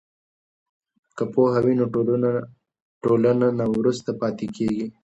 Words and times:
که 1.17 1.23
پوهه 1.33 1.59
وي 1.65 1.73
نو 1.79 1.85
ټولنه 3.03 3.47
نه 3.59 3.65
وروسته 3.77 4.09
پاتې 4.21 4.47
کیږي. 4.55 4.85